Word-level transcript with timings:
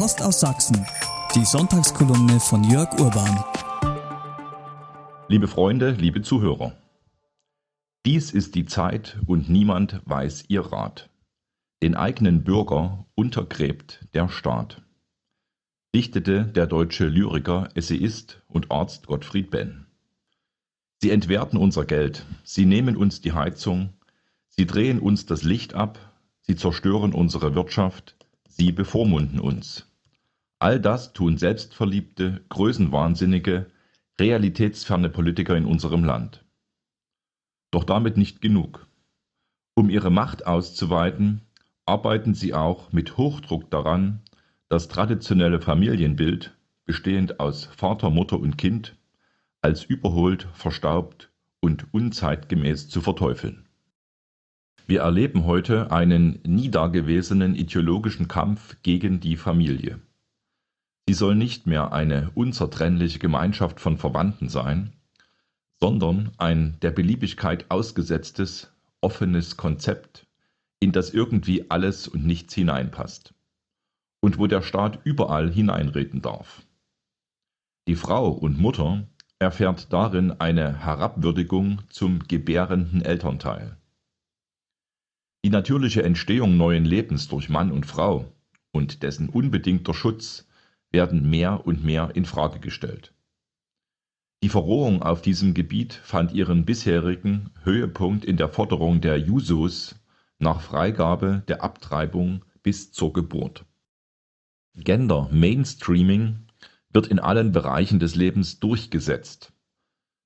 Post 0.00 0.22
aus 0.22 0.40
Sachsen. 0.40 0.86
Die 1.34 1.44
Sonntagskolumne 1.44 2.40
von 2.40 2.64
Jörg 2.64 2.90
Urban. 2.98 3.44
Liebe 5.28 5.46
Freunde, 5.46 5.90
liebe 5.90 6.22
Zuhörer. 6.22 6.74
Dies 8.06 8.30
ist 8.30 8.54
die 8.54 8.64
Zeit 8.64 9.18
und 9.26 9.50
niemand 9.50 10.00
weiß 10.06 10.44
ihr 10.48 10.62
Rat. 10.62 11.10
Den 11.82 11.94
eigenen 11.94 12.44
Bürger 12.44 13.04
untergräbt 13.14 14.06
der 14.14 14.30
Staat. 14.30 14.80
Dichtete 15.94 16.46
der 16.46 16.66
deutsche 16.66 17.04
Lyriker, 17.04 17.68
Essayist 17.74 18.40
und 18.48 18.70
Arzt 18.70 19.06
Gottfried 19.06 19.50
Benn. 19.50 19.86
Sie 21.02 21.10
entwerten 21.10 21.58
unser 21.58 21.84
Geld, 21.84 22.24
sie 22.42 22.64
nehmen 22.64 22.96
uns 22.96 23.20
die 23.20 23.32
Heizung, 23.32 23.92
sie 24.48 24.64
drehen 24.64 24.98
uns 24.98 25.26
das 25.26 25.42
Licht 25.42 25.74
ab, 25.74 25.98
sie 26.40 26.56
zerstören 26.56 27.12
unsere 27.12 27.54
Wirtschaft, 27.54 28.16
sie 28.48 28.72
bevormunden 28.72 29.38
uns. 29.38 29.84
All 30.62 30.78
das 30.78 31.14
tun 31.14 31.38
selbstverliebte, 31.38 32.44
größenwahnsinnige, 32.50 33.70
realitätsferne 34.20 35.08
Politiker 35.08 35.56
in 35.56 35.64
unserem 35.64 36.04
Land. 36.04 36.44
Doch 37.70 37.84
damit 37.84 38.18
nicht 38.18 38.42
genug. 38.42 38.86
Um 39.74 39.88
ihre 39.88 40.10
Macht 40.10 40.46
auszuweiten, 40.46 41.40
arbeiten 41.86 42.34
sie 42.34 42.52
auch 42.52 42.92
mit 42.92 43.16
Hochdruck 43.16 43.70
daran, 43.70 44.20
das 44.68 44.88
traditionelle 44.88 45.62
Familienbild, 45.62 46.54
bestehend 46.84 47.40
aus 47.40 47.64
Vater, 47.64 48.10
Mutter 48.10 48.38
und 48.38 48.58
Kind, 48.58 48.96
als 49.62 49.84
überholt, 49.84 50.46
verstaubt 50.52 51.30
und 51.60 51.86
unzeitgemäß 51.94 52.90
zu 52.90 53.00
verteufeln. 53.00 53.66
Wir 54.86 55.00
erleben 55.00 55.46
heute 55.46 55.90
einen 55.90 56.40
nie 56.44 56.70
dagewesenen 56.70 57.54
ideologischen 57.54 58.28
Kampf 58.28 58.76
gegen 58.82 59.20
die 59.20 59.38
Familie. 59.38 60.00
Sie 61.10 61.14
soll 61.14 61.34
nicht 61.34 61.66
mehr 61.66 61.92
eine 61.92 62.30
unzertrennliche 62.36 63.18
Gemeinschaft 63.18 63.80
von 63.80 63.98
Verwandten 63.98 64.48
sein, 64.48 64.92
sondern 65.80 66.30
ein 66.38 66.78
der 66.82 66.92
Beliebigkeit 66.92 67.68
ausgesetztes, 67.68 68.72
offenes 69.00 69.56
Konzept, 69.56 70.28
in 70.78 70.92
das 70.92 71.10
irgendwie 71.10 71.68
alles 71.68 72.06
und 72.06 72.24
nichts 72.24 72.54
hineinpasst 72.54 73.34
und 74.20 74.38
wo 74.38 74.46
der 74.46 74.62
Staat 74.62 75.00
überall 75.02 75.50
hineinreden 75.50 76.22
darf. 76.22 76.62
Die 77.88 77.96
Frau 77.96 78.28
und 78.28 78.60
Mutter 78.60 79.04
erfährt 79.40 79.92
darin 79.92 80.30
eine 80.38 80.78
Herabwürdigung 80.78 81.82
zum 81.88 82.20
gebärenden 82.28 83.02
Elternteil. 83.02 83.76
Die 85.44 85.50
natürliche 85.50 86.04
Entstehung 86.04 86.56
neuen 86.56 86.84
Lebens 86.84 87.26
durch 87.26 87.48
Mann 87.48 87.72
und 87.72 87.84
Frau 87.84 88.32
und 88.70 89.02
dessen 89.02 89.28
unbedingter 89.28 89.92
Schutz 89.92 90.46
werden 90.90 91.28
mehr 91.28 91.66
und 91.66 91.84
mehr 91.84 92.10
in 92.14 92.24
Frage 92.24 92.58
gestellt. 92.58 93.14
Die 94.42 94.48
Verrohung 94.48 95.02
auf 95.02 95.20
diesem 95.20 95.52
Gebiet 95.52 95.92
fand 95.92 96.32
ihren 96.32 96.64
bisherigen 96.64 97.50
Höhepunkt 97.62 98.24
in 98.24 98.36
der 98.36 98.48
Forderung 98.48 99.00
der 99.00 99.18
Jusos 99.18 99.96
nach 100.38 100.62
Freigabe 100.62 101.42
der 101.48 101.62
Abtreibung 101.62 102.42
bis 102.62 102.90
zur 102.92 103.12
Geburt. 103.12 103.66
Gender 104.74 105.28
Mainstreaming 105.30 106.46
wird 106.90 107.08
in 107.08 107.18
allen 107.18 107.52
Bereichen 107.52 107.98
des 107.98 108.14
Lebens 108.14 108.60
durchgesetzt. 108.60 109.52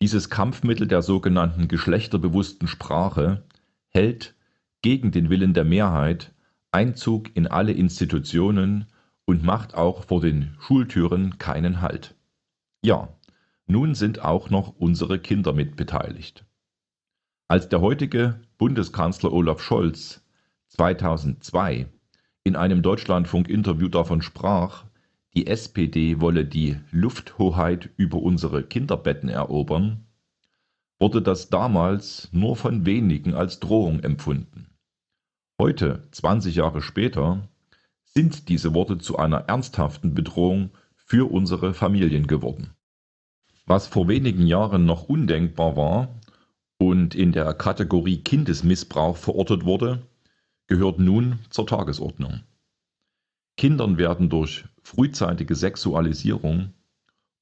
Dieses 0.00 0.30
Kampfmittel 0.30 0.86
der 0.86 1.02
sogenannten 1.02 1.68
geschlechterbewussten 1.68 2.68
Sprache 2.68 3.44
hält 3.88 4.34
gegen 4.80 5.10
den 5.10 5.28
Willen 5.28 5.54
der 5.54 5.64
Mehrheit 5.64 6.32
Einzug 6.70 7.34
in 7.34 7.46
alle 7.46 7.72
Institutionen 7.72 8.86
und 9.28 9.44
macht 9.44 9.74
auch 9.74 10.04
vor 10.04 10.22
den 10.22 10.56
Schultüren 10.58 11.36
keinen 11.36 11.82
Halt. 11.82 12.14
Ja, 12.82 13.10
nun 13.66 13.94
sind 13.94 14.24
auch 14.24 14.48
noch 14.48 14.74
unsere 14.78 15.18
Kinder 15.18 15.52
mit 15.52 15.76
beteiligt. 15.76 16.46
Als 17.46 17.68
der 17.68 17.82
heutige 17.82 18.40
Bundeskanzler 18.56 19.30
Olaf 19.30 19.60
Scholz 19.60 20.24
2002 20.68 21.88
in 22.42 22.56
einem 22.56 22.80
Deutschlandfunk-Interview 22.80 23.88
davon 23.88 24.22
sprach, 24.22 24.86
die 25.34 25.46
SPD 25.46 26.22
wolle 26.22 26.46
die 26.46 26.80
Lufthoheit 26.90 27.90
über 27.98 28.22
unsere 28.22 28.62
Kinderbetten 28.62 29.28
erobern, 29.28 30.06
wurde 30.98 31.20
das 31.20 31.50
damals 31.50 32.30
nur 32.32 32.56
von 32.56 32.86
wenigen 32.86 33.34
als 33.34 33.60
Drohung 33.60 34.00
empfunden. 34.00 34.70
Heute, 35.60 36.08
20 36.12 36.54
Jahre 36.54 36.80
später, 36.80 37.46
sind 38.18 38.48
diese 38.48 38.74
Worte 38.74 38.98
zu 38.98 39.16
einer 39.16 39.42
ernsthaften 39.48 40.12
Bedrohung 40.12 40.70
für 40.96 41.30
unsere 41.30 41.72
Familien 41.72 42.26
geworden. 42.26 42.74
Was 43.64 43.86
vor 43.86 44.08
wenigen 44.08 44.44
Jahren 44.44 44.86
noch 44.86 45.04
undenkbar 45.04 45.76
war 45.76 46.18
und 46.78 47.14
in 47.14 47.30
der 47.30 47.54
Kategorie 47.54 48.16
Kindesmissbrauch 48.16 49.16
verortet 49.16 49.64
wurde, 49.64 50.02
gehört 50.66 50.98
nun 50.98 51.38
zur 51.50 51.68
Tagesordnung. 51.68 52.40
Kindern 53.56 53.98
werden 53.98 54.28
durch 54.28 54.64
frühzeitige 54.82 55.54
Sexualisierung 55.54 56.72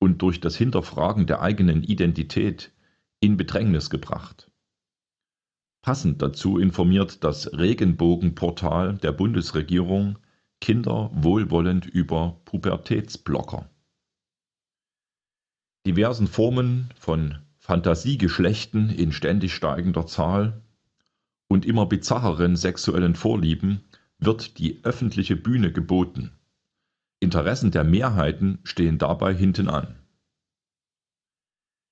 und 0.00 0.22
durch 0.22 0.40
das 0.40 0.56
Hinterfragen 0.56 1.28
der 1.28 1.40
eigenen 1.40 1.84
Identität 1.84 2.72
in 3.20 3.36
Bedrängnis 3.36 3.90
gebracht. 3.90 4.50
Passend 5.82 6.20
dazu 6.20 6.58
informiert 6.58 7.22
das 7.22 7.56
Regenbogenportal 7.56 8.98
der 8.98 9.12
Bundesregierung 9.12 10.18
Kinder 10.60 11.10
wohlwollend 11.14 11.86
über 11.86 12.40
Pubertätsblocker. 12.44 13.68
Diversen 15.86 16.26
Formen 16.26 16.90
von 16.98 17.38
Fantasiegeschlechten 17.58 18.90
in 18.90 19.12
ständig 19.12 19.54
steigender 19.54 20.06
Zahl 20.06 20.62
und 21.48 21.66
immer 21.66 21.86
bizarreren 21.86 22.56
sexuellen 22.56 23.14
Vorlieben 23.14 23.84
wird 24.18 24.58
die 24.58 24.84
öffentliche 24.84 25.36
Bühne 25.36 25.72
geboten. 25.72 26.32
Interessen 27.20 27.70
der 27.70 27.84
Mehrheiten 27.84 28.58
stehen 28.64 28.98
dabei 28.98 29.34
hinten 29.34 29.68
an. 29.68 29.96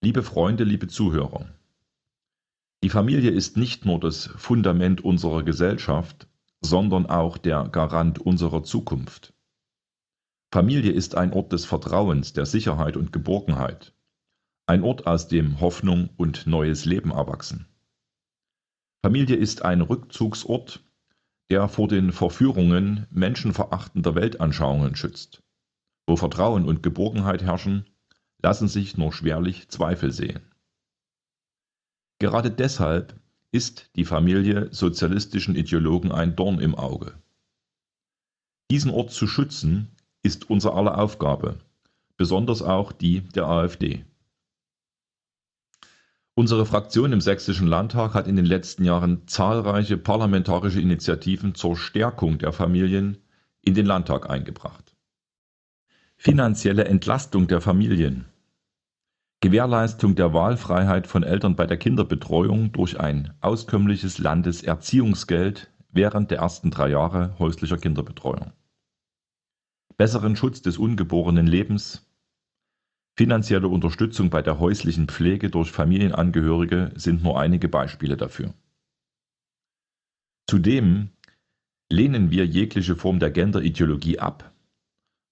Liebe 0.03 0.23
Freunde, 0.23 0.65
liebe 0.65 0.89
Zuhörer, 0.89 1.49
die 2.83 2.91
Familie 2.91 3.31
ist 3.31 3.57
nicht 3.57 3.85
nur 3.85 4.01
das 4.01 4.27
Fundament 4.37 5.03
unserer 5.03 5.45
Gesellschaft, 5.45 6.27
sondern 6.63 7.07
auch 7.07 7.39
der 7.39 7.69
Garant 7.69 8.19
unserer 8.19 8.63
Zukunft. 8.63 9.35
Familie 10.53 10.93
ist 10.93 11.17
ein 11.17 11.33
Ort 11.33 11.53
des 11.53 11.65
Vertrauens, 11.65 12.33
der 12.33 12.47
Sicherheit 12.47 12.97
und 12.97 13.13
Geborgenheit, 13.13 13.95
ein 14.67 14.83
Ort, 14.83 15.07
aus 15.07 15.29
dem 15.29 15.61
Hoffnung 15.61 16.11
und 16.17 16.47
neues 16.47 16.85
Leben 16.85 17.11
erwachsen. 17.11 17.67
Familie 19.05 19.37
ist 19.37 19.63
ein 19.63 19.81
Rückzugsort, 19.81 20.85
der 21.51 21.69
vor 21.69 21.89
den 21.89 22.13
Verführungen 22.13 23.07
menschenverachtender 23.11 24.15
Weltanschauungen 24.15 24.95
schützt. 24.95 25.43
Wo 26.07 26.17
Vertrauen 26.17 26.65
und 26.65 26.83
Geborgenheit 26.83 27.43
herrschen, 27.43 27.87
lassen 28.43 28.69
sich 28.69 28.97
nur 28.97 29.13
schwerlich 29.13 29.69
Zweifel 29.69 30.13
sehen. 30.13 30.53
Gerade 32.19 32.51
deshalb 32.51 33.21
ist 33.53 33.91
die 33.97 34.07
Familie 34.07 34.69
sozialistischen 34.73 35.55
Ideologen 35.55 36.11
ein 36.11 36.35
Dorn 36.35 36.59
im 36.59 36.75
Auge. 36.75 37.13
Diesen 38.71 38.91
Ort 38.91 39.13
zu 39.13 39.27
schützen, 39.27 39.95
ist 40.23 40.49
unser 40.49 40.75
aller 40.75 40.99
Aufgabe, 40.99 41.59
besonders 42.17 42.63
auch 42.63 42.93
die 42.93 43.21
der 43.21 43.47
AfD. 43.47 44.05
Unsere 46.35 46.65
Fraktion 46.65 47.13
im 47.13 47.21
Sächsischen 47.21 47.67
Landtag 47.67 48.15
hat 48.15 48.27
in 48.27 48.37
den 48.37 48.47
letzten 48.47 48.85
Jahren 48.85 49.29
zahlreiche 49.29 49.99
parlamentarische 49.99 50.81
Initiativen 50.81 51.55
zur 51.55 51.77
Stärkung 51.77 52.39
der 52.39 52.53
Familien 52.53 53.19
in 53.61 53.75
den 53.75 53.85
Landtag 53.85 54.31
eingebracht. 54.31 54.97
Finanzielle 56.17 56.87
Entlastung 56.87 57.49
der 57.49 57.61
Familien 57.61 58.32
Gewährleistung 59.43 60.15
der 60.15 60.33
Wahlfreiheit 60.33 61.09
von 61.09 61.25
Eltern 61.25 61.57
bei 61.57 61.67
der 61.67 61.77
Kinderbetreuung 61.77 62.71
durch 62.71 63.01
ein 63.01 63.35
auskömmliches 63.41 64.19
Landeserziehungsgeld 64.19 65.69
während 65.91 66.31
der 66.31 66.39
ersten 66.39 66.71
drei 66.71 66.91
Jahre 66.91 67.37
häuslicher 67.41 67.77
Kinderbetreuung. 67.77 68.53
Besseren 69.97 70.37
Schutz 70.37 70.63
des 70.63 70.79
ungeborenen 70.79 71.49
Lebens. 71.49 72.09
Finanzielle 73.19 73.67
Unterstützung 73.67 74.31
bei 74.31 74.43
der 74.43 74.61
häuslichen 74.61 75.09
Pflege 75.09 75.51
durch 75.51 75.73
Familienangehörige 75.73 76.93
sind 76.95 77.25
nur 77.25 77.39
einige 77.39 77.69
Beispiele 77.69 78.17
dafür. 78.17 78.55
Zudem 80.49 81.11
lehnen 81.91 82.31
wir 82.31 82.47
jegliche 82.47 82.95
Form 82.95 83.19
der 83.19 83.33
Genderideologie 83.33 84.21
ab. 84.21 84.53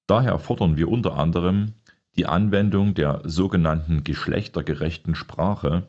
Daher 0.09 0.41
fordern 0.41 0.77
wir 0.77 0.89
unter 0.89 1.17
anderem 1.17 1.75
die 2.21 2.27
Anwendung 2.27 2.93
der 2.93 3.23
sogenannten 3.25 4.05
geschlechtergerechten 4.05 5.15
Sprache 5.15 5.87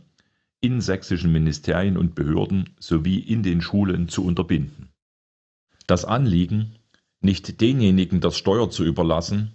in 0.62 0.80
sächsischen 0.80 1.34
Ministerien 1.34 1.98
und 1.98 2.16
Behörden 2.16 2.70
sowie 2.80 3.20
in 3.20 3.44
den 3.44 3.62
Schulen 3.62 4.08
zu 4.08 4.24
unterbinden. 4.24 4.94
Das 5.88 6.06
Anliegen, 6.06 6.78
nicht 7.20 7.60
denjenigen 7.60 8.22
das 8.22 8.38
Steuer 8.38 8.70
zu 8.70 8.86
überlassen, 8.86 9.52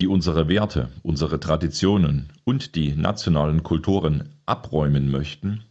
die 0.00 0.08
unsere 0.08 0.48
Werte, 0.48 0.88
unsere 1.04 1.38
Traditionen 1.38 2.32
und 2.42 2.74
die 2.74 2.96
nationalen 2.96 3.62
Kulturen 3.62 4.30
abräumen 4.46 5.12
möchten, 5.12 5.62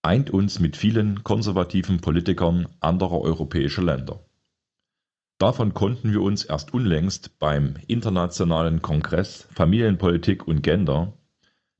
eint 0.00 0.30
uns 0.30 0.60
mit 0.60 0.78
vielen 0.78 1.24
konservativen 1.24 2.00
Politikern 2.00 2.68
anderer 2.80 3.20
europäischer 3.20 3.82
Länder. 3.82 4.18
Davon 5.42 5.74
konnten 5.74 6.12
wir 6.12 6.22
uns 6.22 6.44
erst 6.44 6.72
unlängst 6.72 7.40
beim 7.40 7.74
Internationalen 7.88 8.80
Kongress 8.80 9.48
Familienpolitik 9.52 10.46
und 10.46 10.62
Gender 10.62 11.14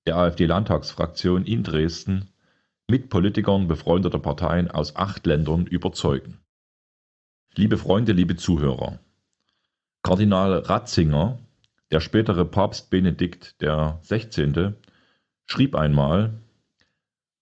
der 0.04 0.16
AfD-Landtagsfraktion 0.16 1.44
in 1.44 1.62
Dresden 1.62 2.30
mit 2.88 3.08
Politikern 3.08 3.68
befreundeter 3.68 4.18
Parteien 4.18 4.68
aus 4.68 4.96
acht 4.96 5.24
Ländern 5.26 5.68
überzeugen. 5.68 6.40
Liebe 7.54 7.78
Freunde, 7.78 8.10
liebe 8.10 8.34
Zuhörer, 8.34 8.98
Kardinal 10.02 10.54
Ratzinger, 10.54 11.38
der 11.92 12.00
spätere 12.00 12.44
Papst 12.44 12.90
Benedikt 12.90 13.54
XVI., 13.60 14.72
schrieb 15.46 15.76
einmal, 15.76 16.42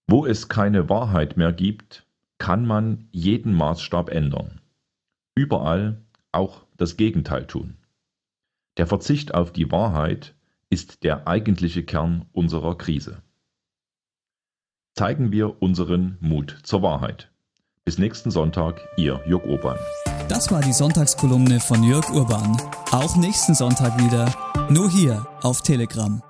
wo 0.06 0.26
es 0.26 0.50
keine 0.50 0.90
Wahrheit 0.90 1.38
mehr 1.38 1.55
gibt, 1.55 2.05
kann 2.37 2.67
man 2.67 3.08
jeden 3.11 3.55
Maßstab 3.55 4.11
ändern. 4.11 4.61
Überall 5.34 6.02
auch 6.32 6.62
das 6.77 6.97
Gegenteil 6.97 7.47
tun. 7.47 7.77
Der 8.77 8.87
Verzicht 8.87 9.35
auf 9.35 9.53
die 9.53 9.71
Wahrheit 9.71 10.35
ist 10.71 11.03
der 11.03 11.27
eigentliche 11.27 11.82
Kern 11.82 12.27
unserer 12.32 12.79
Krise. 12.79 13.23
Zeigen 14.94 15.32
wir 15.32 15.62
unseren 15.62 16.17
Mut 16.21 16.59
zur 16.62 16.82
Wahrheit. 16.82 17.31
Bis 17.85 17.99
nächsten 17.99 18.31
Sonntag, 18.31 18.81
Ihr 18.97 19.21
Jörg 19.27 19.44
Urban. 19.44 19.79
Das 20.29 20.53
war 20.53 20.61
die 20.61 20.73
Sonntagskolumne 20.73 21.59
von 21.59 21.82
Jörg 21.82 22.09
Urban. 22.11 22.56
Auch 22.93 23.17
nächsten 23.17 23.55
Sonntag 23.55 23.99
wieder, 23.99 24.32
nur 24.71 24.88
hier 24.88 25.27
auf 25.43 25.62
Telegram. 25.62 26.23